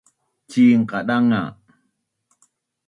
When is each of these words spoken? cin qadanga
cin 0.51 0.79
qadanga 0.89 1.41